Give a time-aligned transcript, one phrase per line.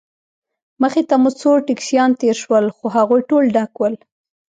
[0.81, 3.95] مخې ته مو څو ټکسیان تېر شول، خو هغوی ټول ډک ول.